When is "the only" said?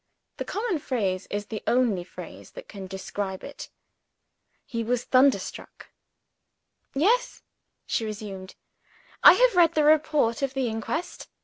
1.45-2.03